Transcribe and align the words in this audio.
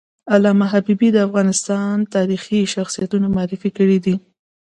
علامه 0.33 0.65
حبیبي 0.73 1.09
د 1.13 1.17
افغانستان 1.27 1.93
تاریخي 2.15 2.59
شخصیتونه 2.75 3.27
معرفي 3.35 3.69
کړي 3.77 3.97
دي. 4.05 4.15